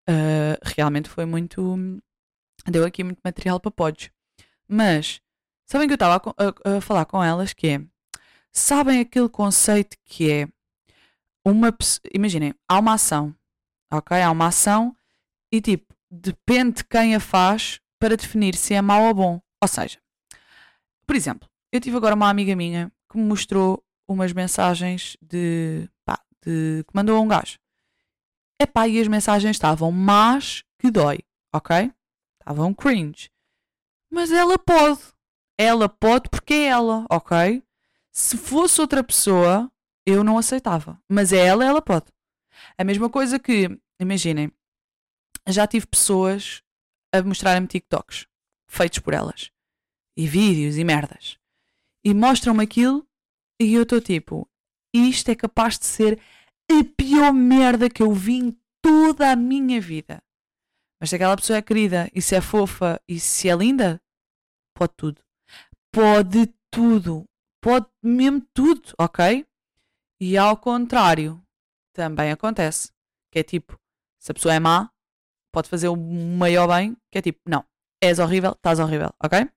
[0.08, 1.76] uh, realmente foi muito.
[2.68, 4.12] deu aqui muito material para pods.
[4.68, 5.20] Mas,
[5.66, 7.80] sabem que eu estava a, a, a, falar com elas que é.
[8.52, 10.48] Sabem aquele conceito que é
[11.44, 11.76] uma.
[12.14, 13.34] Imaginem, há uma ação,
[13.92, 14.22] ok?
[14.22, 14.96] Há uma ação
[15.52, 19.40] e tipo, depende de quem a faz, para definir se é mau ou bom.
[19.60, 19.98] Ou seja,
[21.06, 26.20] por exemplo, eu tive agora uma amiga minha que me mostrou umas mensagens de, pá,
[26.44, 27.58] de que mandou a um gajo.
[28.60, 31.20] Epá, e as mensagens estavam más que dói,
[31.52, 31.92] ok?
[32.40, 33.30] Estavam cringe.
[34.10, 35.00] Mas ela pode.
[35.56, 37.62] Ela pode porque é ela, ok?
[38.10, 39.70] Se fosse outra pessoa,
[40.06, 41.00] eu não aceitava.
[41.08, 42.06] Mas é ela, ela pode.
[42.76, 44.52] A mesma coisa que, imaginem,
[45.48, 46.62] já tive pessoas
[47.12, 48.26] a mostrarem-me TikToks
[48.68, 49.50] feitos por elas
[50.16, 51.38] e vídeos e merdas
[52.04, 53.06] e mostram-me aquilo
[53.60, 54.48] e eu estou tipo,
[54.94, 56.20] isto é capaz de ser
[56.70, 60.22] a pior merda que eu vi em toda a minha vida.
[61.00, 64.00] Mas se aquela pessoa é querida e se é fofa e se é linda,
[64.74, 65.22] pode tudo.
[65.92, 67.24] Pode tudo.
[67.60, 69.44] Pode mesmo tudo, ok?
[70.20, 71.42] E ao contrário,
[71.92, 72.92] também acontece.
[73.32, 73.78] Que é tipo,
[74.18, 74.90] se a pessoa é má,
[75.52, 77.64] pode fazer o maior bem, que é tipo, não,
[78.02, 79.48] és horrível, estás horrível, ok?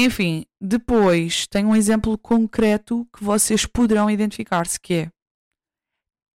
[0.00, 5.10] Enfim, depois tem um exemplo concreto que vocês poderão identificar-se, que é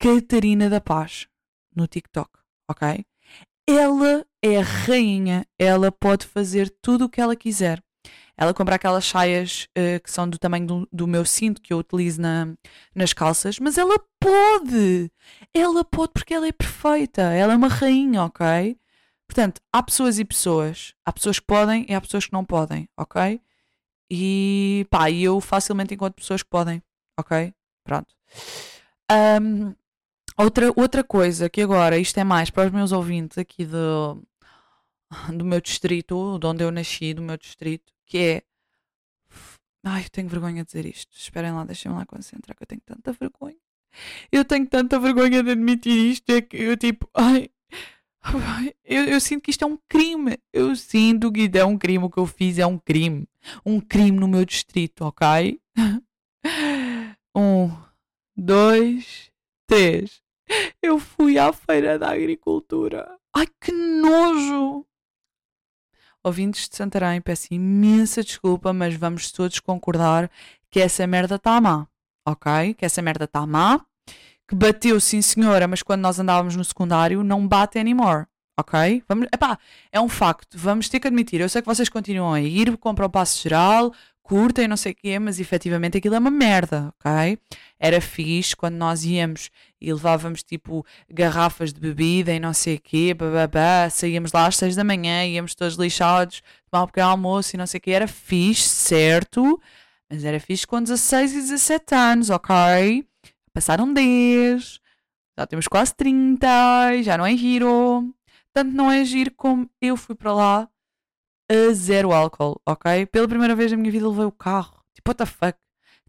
[0.02, 1.28] Catarina da Paz,
[1.74, 2.30] no TikTok,
[2.70, 3.06] ok?
[3.66, 7.82] Ela é a rainha, ela pode fazer tudo o que ela quiser.
[8.38, 11.78] Ela compra aquelas saias uh, que são do tamanho do, do, meu cinto que eu
[11.78, 12.48] utilizo na,
[12.96, 15.12] nas calças, mas ela pode!
[15.54, 18.78] Ela pode porque ela é perfeita, ela é uma rainha, ok?
[19.28, 20.94] Portanto, há pessoas e pessoas.
[21.06, 23.42] Há pessoas que podem e há pessoas que não podem, ok?
[24.10, 26.82] E pá, eu facilmente encontro pessoas que podem,
[27.20, 27.54] ok?
[27.84, 28.14] Pronto.
[29.12, 29.76] Um,
[30.38, 34.22] outra, outra coisa que agora, isto é mais para os meus ouvintes aqui do,
[35.34, 38.44] do meu distrito, de onde eu nasci, do meu distrito, que é.
[39.86, 41.16] Ai, eu tenho vergonha de dizer isto.
[41.18, 43.58] Esperem lá, deixem-me lá concentrar, que eu tenho tanta vergonha.
[44.32, 47.50] Eu tenho tanta vergonha de admitir isto, é que eu tipo, ai,
[48.86, 50.38] eu, eu, sinto que isto é um crime.
[50.52, 52.06] Eu sinto que é um crime.
[52.06, 53.28] O que eu fiz é um crime.
[53.66, 55.60] Um crime no meu distrito, ok?
[57.36, 57.72] Um,
[58.38, 59.32] dois,
[59.66, 60.22] três.
[60.80, 63.18] Eu fui à feira da agricultura.
[63.36, 64.86] Ai, que nojo!
[66.24, 70.32] Ouvintes de Santarém, peço imensa desculpa, mas vamos todos concordar
[70.72, 71.88] que essa merda está má,
[72.26, 72.74] ok?
[72.74, 73.82] Que essa merda está má
[74.48, 78.26] que bateu, sim senhora, mas quando nós andávamos no secundário não bate anymore.
[78.60, 79.04] Ok?
[79.10, 79.58] Vamos, epá,
[79.92, 81.42] é um facto, vamos ter que admitir.
[81.42, 83.92] Eu sei que vocês continuam a ir, compram o passo geral,
[84.24, 87.38] curtem, não sei o quê, mas efetivamente aquilo é uma merda, ok?
[87.80, 92.82] Era fixe quando nós íamos e levávamos tipo garrafas de bebida e não sei o
[92.82, 97.56] quê, bababá, saíamos lá às seis da manhã, íamos todos lixados, tomar um pequeno almoço
[97.56, 99.62] e não sei o quê, era fixe, certo?
[100.10, 103.06] Mas era fixe com 16 e 17 anos, ok?
[103.54, 104.80] passaram 10,
[105.38, 106.48] já temos quase 30,
[107.04, 108.14] já não é giro.
[108.52, 110.70] Tanto não é giro como eu fui para lá
[111.50, 113.06] a zero álcool, ok?
[113.08, 114.84] Pela primeira vez na minha vida levei o carro.
[114.94, 115.58] Tipo, what the fuck?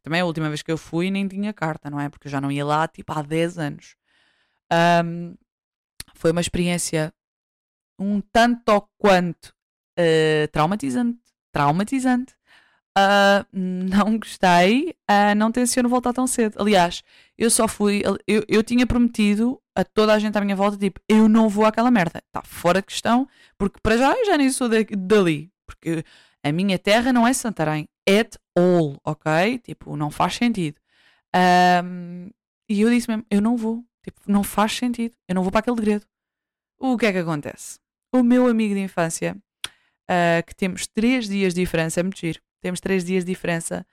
[0.02, 2.08] Também a última vez que eu fui nem tinha carta, não é?
[2.08, 3.96] Porque eu já não ia lá tipo há 10 anos.
[4.72, 5.34] Um,
[6.14, 7.12] foi uma experiência
[7.98, 9.54] um tanto ou quanto
[9.98, 11.20] uh, traumatizante.
[11.52, 12.34] Traumatizante.
[12.96, 16.60] Uh, não gostei, uh, não tenciono voltar tão cedo.
[16.60, 17.02] Aliás,
[17.36, 18.02] eu só fui.
[18.26, 21.66] Eu, eu tinha prometido a toda a gente à minha volta: tipo, eu não vou
[21.66, 22.22] àquela merda.
[22.26, 23.28] Está fora de questão,
[23.58, 25.50] porque para já eu já nem sou de, dali.
[25.66, 26.04] Porque
[26.42, 27.86] a minha terra não é Santarém.
[28.08, 29.58] At all, ok?
[29.58, 30.76] Tipo, não faz sentido.
[31.84, 32.30] Um,
[32.68, 33.84] e eu disse mesmo: eu não vou.
[34.04, 35.16] Tipo, não faz sentido.
[35.28, 36.06] Eu não vou para aquele degredo.
[36.78, 37.78] O que é que acontece?
[38.12, 42.40] O meu amigo de infância, uh, que temos três dias de diferença, é muito giro
[42.64, 43.86] temos três dias de diferença.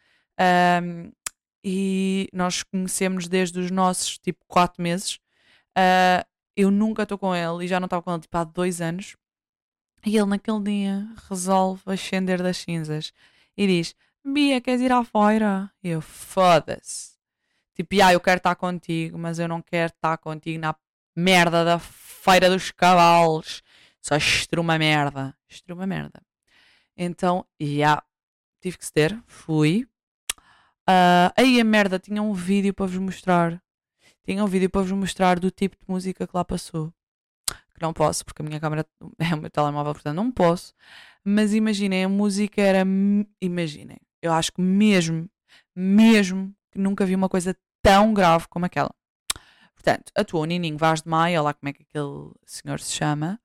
[0.82, 1.12] Um,
[1.62, 5.16] e nós conhecemos desde os nossos tipo quatro meses.
[5.78, 8.80] Uh, eu nunca estou com ele e já não estava com ele tipo há dois
[8.80, 9.18] anos.
[10.06, 13.12] E ele naquele dia resolve ascender das cinzas
[13.58, 15.70] e diz: Bia, queres ir à feira?
[15.84, 17.12] E eu, foda-se.
[17.76, 20.74] Tipo, ah, eu quero estar contigo, mas eu não quero estar contigo na
[21.14, 23.62] merda da feira dos cavalos.
[24.02, 25.36] Só estruma merda.
[25.50, 26.22] Estruma merda.
[26.98, 28.02] Então, yeah,
[28.62, 29.88] tive que ter, fui.
[30.90, 33.62] Uh, aí a merda, tinha um vídeo para vos mostrar.
[34.24, 36.94] Tinha um vídeo para vos mostrar do tipo de música que lá passou.
[37.48, 38.86] Que não posso, porque a minha câmera
[39.20, 40.74] é o meu telemóvel, portanto não posso.
[41.24, 42.86] Mas imaginem, a música era.
[43.42, 45.30] Imaginem, eu acho que mesmo,
[45.76, 48.94] mesmo que nunca vi uma coisa tão grave como aquela.
[49.74, 53.40] Portanto, atuou Nininho Vaz de Maia, lá como é que aquele senhor se chama.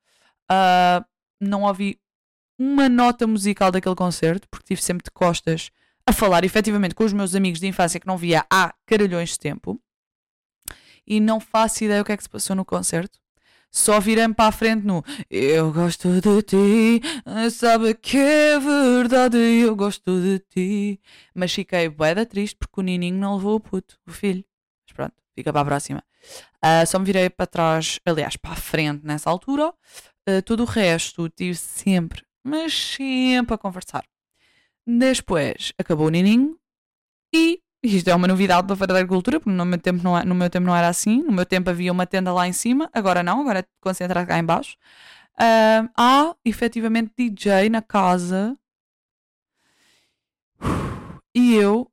[0.50, 1.05] Uh,
[1.40, 1.98] não ouvi
[2.58, 5.70] uma nota musical daquele concerto, porque estive sempre de costas
[6.06, 9.38] a falar efetivamente com os meus amigos de infância que não via há caralhões de
[9.38, 9.80] tempo
[11.06, 13.18] e não faço ideia o que é que se passou no concerto.
[13.70, 17.02] Só virei para a frente no Eu gosto de ti,
[17.50, 21.00] sabe que é verdade, eu gosto de ti.
[21.34, 24.44] Mas fiquei bué triste porque o Nininho não levou o puto, o filho.
[24.86, 26.02] Mas pronto, fica para a próxima.
[26.64, 29.74] Uh, só me virei para trás, aliás, para a frente nessa altura.
[30.28, 34.04] Uh, todo o resto tive sempre mas sempre a conversar.
[34.87, 36.56] Depois acabou o Nininho
[37.35, 40.24] e isto é uma novidade da Feira da Agricultura, porque no meu, tempo não, é,
[40.24, 41.22] no meu tempo não era assim.
[41.22, 44.38] No meu tempo havia uma tenda lá em cima, agora não, agora é concentrado cá
[44.38, 44.76] em baixo.
[45.35, 48.56] Uh, há efetivamente DJ na casa
[51.35, 51.90] e eu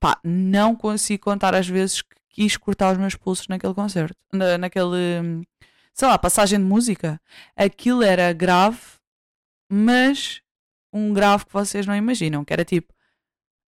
[0.00, 4.58] pá, não consigo contar as vezes que quis cortar os meus pulsos naquele concerto, na,
[4.58, 5.46] naquele
[5.94, 7.20] sei lá, passagem de música.
[7.56, 8.95] Aquilo era grave
[9.68, 10.40] mas
[10.92, 12.94] um grave que vocês não imaginam, que era tipo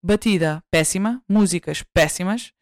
[0.01, 2.53] batida péssima, músicas péssimas,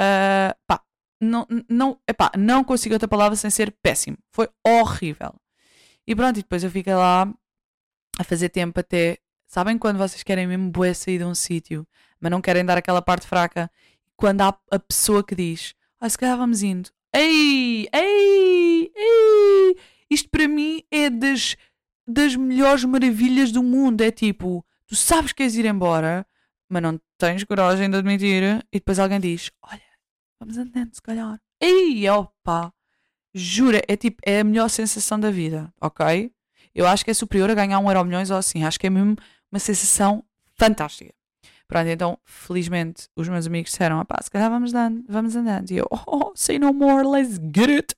[0.00, 0.82] uh, pá,
[1.20, 4.16] não, não, epá, não consigo outra palavra sem ser péssimo.
[4.32, 5.34] Foi horrível.
[6.06, 7.32] E pronto, e depois eu fiquei lá
[8.18, 9.18] a fazer tempo até.
[9.46, 11.86] Sabem quando vocês querem mesmo bué sair de um sítio,
[12.20, 13.70] mas não querem dar aquela parte fraca?
[14.16, 16.90] Quando há a pessoa que diz, ah, se calhar vamos indo.
[17.12, 19.76] Ei, ei, ei!
[20.10, 21.56] Isto para mim é das,
[22.06, 24.02] das melhores maravilhas do mundo.
[24.02, 26.26] É tipo, tu sabes que queres ir embora,
[26.68, 28.42] mas não tens coragem de admitir.
[28.72, 29.80] E depois alguém diz, olha,
[30.40, 31.40] vamos andando, se calhar.
[31.60, 32.72] Ei, opa!
[33.34, 36.30] Jura, é tipo, é a melhor sensação da vida, ok?
[36.74, 38.64] Eu acho que é superior a ganhar um euro milhões ou assim.
[38.64, 39.16] Acho que é mesmo
[39.50, 40.24] uma sensação
[40.56, 41.12] fantástica.
[41.66, 45.70] Pronto, então, felizmente, os meus amigos disseram: ah pá, se calhar vamos andando, vamos andando.
[45.70, 47.94] E eu, oh, say no more, let's get it.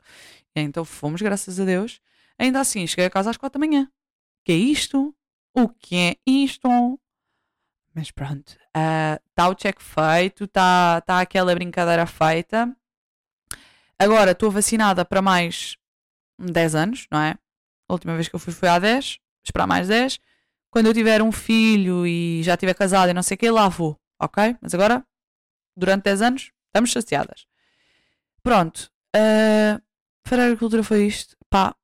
[0.55, 2.01] E então fomos, graças a Deus.
[2.38, 3.90] Ainda assim, cheguei a casa às quatro da manhã.
[4.47, 5.13] Que é isto?
[5.53, 6.69] O que é isto?
[7.93, 12.73] Mas pronto, está ah, uh, o check feito, está tá aquela brincadeira feita.
[13.99, 15.77] Agora estou vacinada para mais
[16.39, 17.37] 10 anos, não é?
[17.89, 20.21] A última vez que eu fui foi há 10, esperar mais 10.
[20.71, 23.69] Quando eu tiver um filho e já estiver casada e não sei o que, lá
[23.69, 24.57] vou, ok?
[24.61, 25.05] Mas agora,
[25.77, 27.49] durante 10 anos, estamos chateadas.
[28.45, 28.93] Pronto.
[29.13, 29.83] Uh,
[30.23, 31.37] para a agricultura foi isto.
[31.51, 31.75] Pá,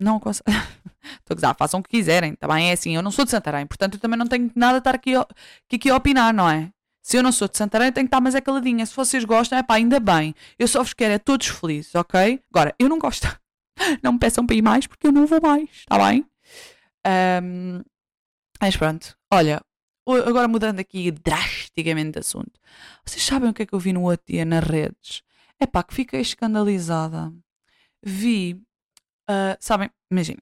[0.00, 0.46] não aconselho.
[1.18, 2.94] Estou a gozar, façam o que quiserem, também é assim.
[2.94, 5.76] Eu não sou de Santarém, portanto eu também não tenho nada a estar aqui, aqui,
[5.76, 6.70] aqui a opinar, não é?
[7.02, 8.84] Se eu não sou de Santarém, tenho que estar mais é caladinha.
[8.84, 10.34] Se vocês gostam, é pá, ainda bem.
[10.58, 12.42] Eu só vos quero é todos felizes, ok?
[12.52, 13.28] Agora, eu não gosto.
[14.02, 16.26] Não me peçam para ir mais porque eu não vou mais, está bem?
[17.06, 17.82] Um,
[18.58, 19.62] mas pronto, olha,
[20.06, 22.58] agora mudando aqui drasticamente de assunto.
[23.04, 25.22] Vocês sabem o que é que eu vi no outro dia nas redes?
[25.60, 27.32] É pá, que fiquei escandalizada.
[28.02, 28.54] Vi,
[29.28, 30.40] uh, sabem, imaginem,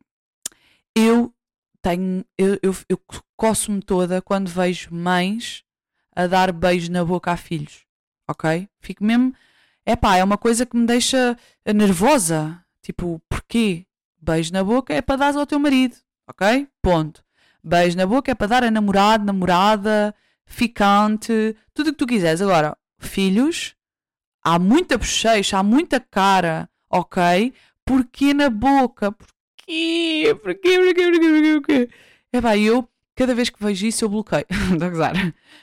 [0.94, 1.34] eu
[1.82, 3.00] tenho, eu, eu, eu
[3.36, 5.64] coço-me toda quando vejo mães
[6.14, 7.84] a dar beijo na boca a filhos,
[8.28, 8.68] ok?
[8.80, 9.34] Fico mesmo.
[9.84, 11.36] É pá, é uma coisa que me deixa
[11.74, 12.64] nervosa.
[12.80, 13.86] Tipo, porquê?
[14.20, 15.96] Beijo na boca é para dar ao teu marido,
[16.28, 16.68] ok?
[16.80, 17.22] Ponto.
[17.62, 20.14] Beijo na boca é para dar a namorado, namorada,
[20.46, 22.40] ficante, tudo o que tu quiseres.
[22.40, 23.74] Agora, filhos,
[24.42, 27.52] há muita bochecha, há muita cara, ok?
[27.84, 29.14] Porquê na boca?
[29.66, 30.34] Porquê?
[30.42, 30.78] Porquê?
[30.78, 31.10] Porquê?
[31.10, 31.60] Porquê?
[31.60, 31.90] Porquê?
[32.32, 34.44] É pá, eu cada vez que vejo isso eu bloqueio.
[34.72, 35.14] Estou a gozar.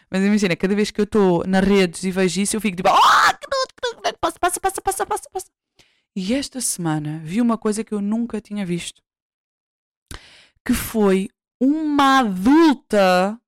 [0.09, 2.89] Mas imagina, cada vez que eu estou nas redes e vejo isso, eu fico tipo,
[2.89, 5.51] ah, oh, passa, passa, passa, passa, passa, passa.
[6.15, 9.01] E esta semana vi uma coisa que eu nunca tinha visto.
[10.65, 13.39] Que foi uma adulta,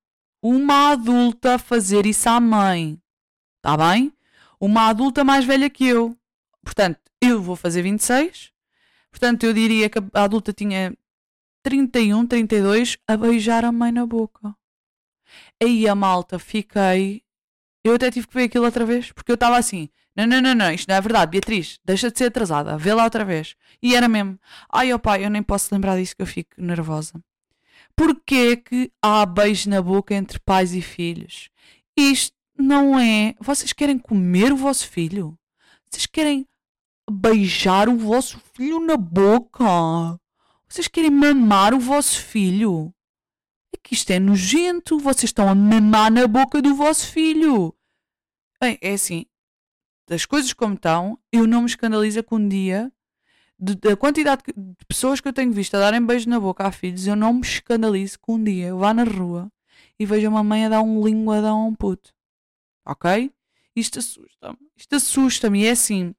[0.42, 3.00] uma adulta fazer isso à mãe.
[3.58, 4.14] Está bem?
[4.60, 6.18] Uma adulta mais velha que eu.
[6.64, 8.53] Portanto, eu vou fazer 26.
[9.14, 10.98] Portanto, eu diria que a adulta tinha
[11.62, 14.56] 31, 32 a beijar a mãe na boca.
[15.62, 17.22] Aí a malta fiquei.
[17.84, 20.56] Eu até tive que ver aquilo outra vez, porque eu estava assim: não, não, não,
[20.56, 23.56] não, isto não é verdade, Beatriz, deixa de ser atrasada, vê lá outra vez.
[23.84, 27.14] E era mesmo: ai, ó pai, eu nem posso lembrar disso que eu fico nervosa.
[27.96, 31.50] Porquê que há beijo na boca entre pais e filhos?
[31.96, 33.36] Isto não é.
[33.40, 35.38] Vocês querem comer o vosso filho?
[35.88, 36.48] Vocês querem
[37.10, 40.20] beijar o vosso filho na boca?
[40.68, 42.94] Vocês querem mamar o vosso filho?
[43.74, 45.00] É que isto é nojento.
[45.00, 47.76] Vocês estão a mamar na boca do vosso filho.
[48.62, 49.26] Bem, é assim.
[50.08, 52.92] Das coisas como estão, eu não me escandalizo com um dia
[53.58, 57.08] da quantidade de pessoas que eu tenho visto a darem beijo na boca a filhos,
[57.08, 59.50] eu não me escandalizo com um dia eu vá na rua
[59.98, 62.14] e vejo uma mãe a dar um linguadão a um puto.
[62.86, 63.32] Ok?
[63.76, 64.58] Isto assusta-me.
[64.76, 65.62] Isto assusta-me.
[65.62, 66.14] E é assim: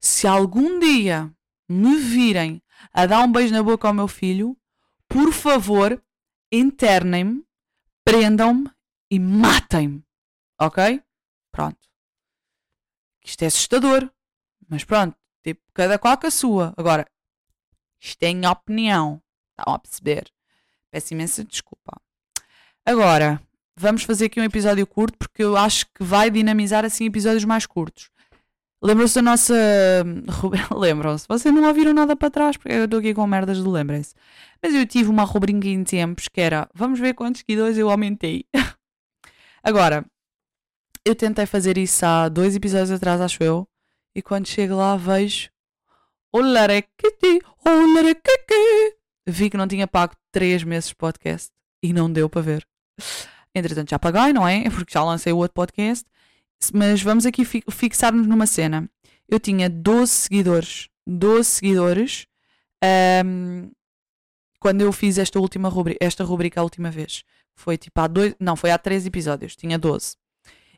[0.00, 1.32] se algum dia
[1.68, 4.56] me virem a dar um beijo na boca ao meu filho,
[5.08, 6.02] por favor,
[6.52, 7.44] internem-me,
[8.04, 8.70] prendam-me
[9.10, 10.04] e matem-me.
[10.60, 11.02] Ok?
[11.52, 11.78] Pronto.
[13.24, 14.10] Isto é assustador.
[14.68, 16.74] Mas pronto, tipo, cada qual com a sua.
[16.76, 17.06] Agora,
[18.00, 19.22] isto é em opinião.
[19.50, 20.30] Estão a perceber?
[20.90, 22.00] Peço imensa desculpa.
[22.84, 23.40] Agora,
[23.76, 27.66] vamos fazer aqui um episódio curto porque eu acho que vai dinamizar assim episódios mais
[27.66, 28.10] curtos.
[28.80, 29.54] Lembram-se da nossa.
[30.74, 31.26] Lembram-se.
[31.28, 34.14] Vocês não ouviram nada para trás, porque eu estou aqui com merdas do lembrem-se.
[34.62, 38.44] Mas eu tive uma rubrica em tempos que era: vamos ver quantos seguidores eu aumentei.
[39.62, 40.06] Agora,
[41.04, 43.68] eu tentei fazer isso há dois episódios atrás, acho eu.
[44.14, 45.50] E quando chego lá, vejo.
[46.32, 48.96] Olarequiti, olarequiti.
[49.26, 51.50] Vi que não tinha pago três meses de podcast
[51.82, 52.66] e não deu para ver.
[53.54, 54.68] Entretanto, já paguei, não é?
[54.70, 56.04] Porque já lancei o outro podcast.
[56.72, 58.88] Mas vamos aqui fixar-nos numa cena.
[59.28, 60.88] Eu tinha 12 seguidores.
[61.06, 62.26] 12 seguidores.
[63.24, 63.70] Um,
[64.60, 67.22] quando eu fiz esta última rubrica, esta rubrica a última vez.
[67.54, 68.34] Foi tipo há dois.
[68.38, 70.16] Não, foi há três episódios, tinha 12.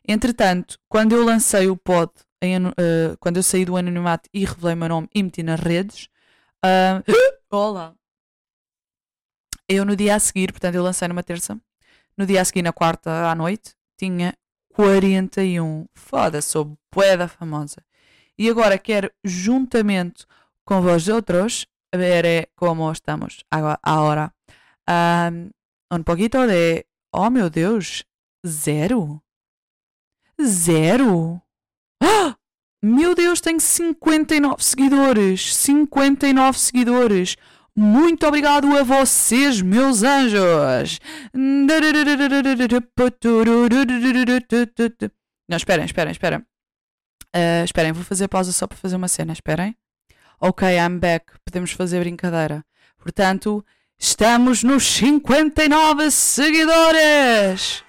[0.07, 2.11] Entretanto, quando eu lancei o pod,
[2.41, 2.71] em, uh,
[3.19, 6.09] quando eu saí do anonimato e revelei o meu nome e meti nas redes.
[6.63, 7.03] Uh,
[7.51, 7.95] olá!
[9.67, 11.59] Eu no dia a seguir, portanto, eu lancei numa terça.
[12.17, 14.33] No dia a seguir, na quarta à noite, tinha
[14.73, 15.87] 41.
[15.93, 17.83] Foda-se, sou poeda famosa.
[18.37, 20.25] E agora quero, juntamente
[20.65, 24.33] com vós outros, ver eh, como estamos agora.
[24.89, 25.49] Um,
[25.91, 26.85] um pouquito de.
[27.13, 28.05] Oh meu Deus!
[28.47, 29.21] Zero?
[30.41, 31.41] Zero?
[32.01, 32.35] Ah!
[32.81, 35.55] Meu Deus, tenho 59 seguidores!
[35.55, 37.35] 59 seguidores!
[37.83, 40.99] Muito obrigado a vocês, meus anjos!
[45.49, 46.39] Não, esperem, esperem, esperem.
[47.35, 49.75] Uh, esperem, vou fazer pausa só para fazer uma cena, esperem.
[50.39, 51.25] Ok, I'm back.
[51.43, 52.63] Podemos fazer brincadeira.
[52.99, 53.65] Portanto,
[53.97, 57.83] estamos nos 59 seguidores!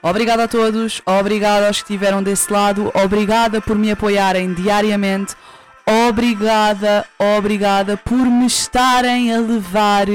[0.00, 5.34] Obrigado a todos, obrigado aos que estiveram desse lado, obrigada por me apoiarem diariamente,
[5.88, 10.06] obrigada, obrigada por me estarem a levar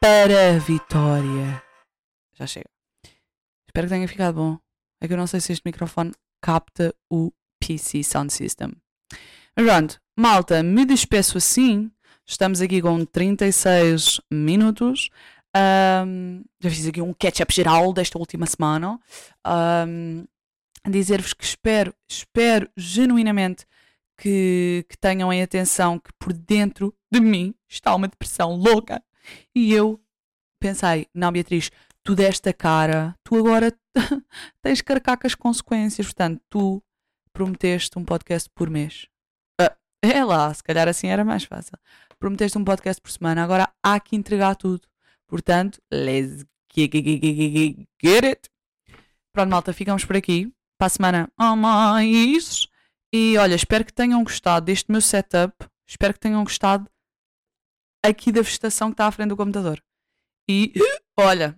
[0.00, 1.62] para a vitória.
[2.34, 2.68] Já chega.
[3.66, 4.58] Espero que tenha ficado bom.
[5.00, 8.72] É que eu não sei se este microfone capta o PC Sound System.
[9.54, 11.90] Mas pronto, malta, me despeço assim.
[12.26, 15.10] Estamos aqui com 36 minutos.
[15.54, 18.98] Um, já fiz aqui um catch-up geral desta última semana.
[19.46, 20.24] Um,
[20.88, 23.64] Dizer-vos que espero, espero genuinamente
[24.22, 29.02] que, que tenham em atenção que por dentro de mim está uma depressão louca.
[29.52, 30.00] E eu
[30.60, 31.72] pensei, não, Beatriz,
[32.04, 33.76] tu deste a cara, tu agora
[34.62, 36.06] tens que carcar com as consequências.
[36.06, 36.80] Portanto, tu
[37.32, 39.08] prometeste um podcast por mês.
[39.60, 41.76] Uh, é lá, se calhar assim era mais fácil.
[42.16, 44.86] Prometeste um podcast por semana, agora há que entregar tudo.
[45.26, 48.48] Portanto, let's get it.
[49.32, 50.52] Pronto, malta, ficamos por aqui.
[50.78, 52.68] Para a semana, oh, mais.
[53.12, 55.54] E olha, espero que tenham gostado deste meu setup.
[55.86, 56.88] Espero que tenham gostado
[58.02, 59.82] aqui da vegetação que está à frente do computador.
[60.48, 60.72] E
[61.18, 61.56] olha,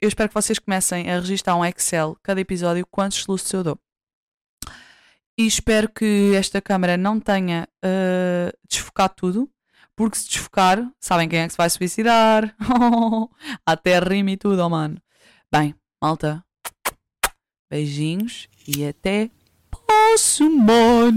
[0.00, 3.78] eu espero que vocês comecem a registrar um Excel cada episódio quantos soluços eu dou.
[5.38, 9.50] E espero que esta câmera não tenha uh, desfocado tudo
[9.94, 12.56] porque se desfocar, sabem quem é que se vai suicidar?
[13.64, 15.00] Até rima e tudo, oh mano.
[15.50, 16.44] Bem, malta.
[17.70, 19.30] Beijinhos e até
[19.86, 21.10] próxima.